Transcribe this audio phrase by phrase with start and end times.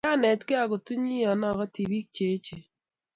[0.05, 2.61] kianetgei akutunyii yon ogotii bik cheechen